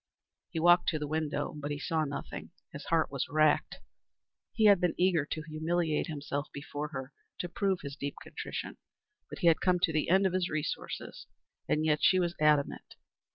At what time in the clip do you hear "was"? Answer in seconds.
3.11-3.27, 12.17-12.33